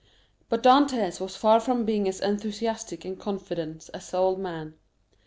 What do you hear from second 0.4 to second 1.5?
But Dantès was